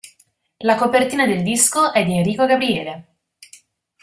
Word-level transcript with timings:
La 0.63 0.73
copertina 0.77 1.27
del 1.27 1.43
disco 1.43 1.93
è 1.93 2.03
di 2.03 2.17
Enrico 2.17 2.47
Gabriele. 2.47 3.17